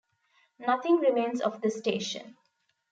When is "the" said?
1.61-1.69